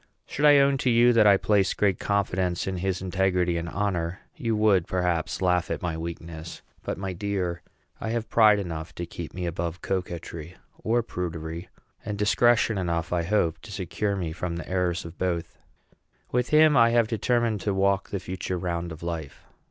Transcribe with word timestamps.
Should 0.25 0.45
I 0.45 0.57
own 0.57 0.79
to 0.79 0.89
you 0.89 1.13
that 1.13 1.27
I 1.27 1.37
place 1.37 1.75
great 1.75 1.99
confidence 1.99 2.65
in 2.65 2.77
his 2.77 3.03
integrity 3.03 3.55
and 3.55 3.69
honor, 3.69 4.21
you 4.35 4.55
would, 4.55 4.87
perhaps, 4.87 5.43
laugh 5.43 5.69
at 5.69 5.83
my 5.83 5.95
weakness; 5.95 6.63
but, 6.81 6.97
my 6.97 7.13
dear, 7.13 7.61
I 7.99 8.09
have 8.09 8.27
pride 8.27 8.57
enough 8.57 8.95
to 8.95 9.05
keep 9.05 9.31
me 9.31 9.45
above 9.45 9.83
coquetry 9.83 10.55
or 10.83 11.03
prudery, 11.03 11.69
and 12.03 12.17
discretion 12.17 12.79
enough, 12.79 13.13
I 13.13 13.21
hope, 13.21 13.59
to 13.61 13.71
secure 13.71 14.15
me 14.15 14.31
from 14.31 14.55
the 14.55 14.67
errors 14.67 15.05
of 15.05 15.19
both. 15.19 15.59
With 16.31 16.49
him 16.49 16.75
I 16.75 16.89
am 16.89 17.05
determined 17.05 17.61
to 17.61 17.73
walk 17.75 18.09
the 18.09 18.19
future 18.19 18.57
round 18.57 18.91
of 18.91 19.03
life. 19.03 19.45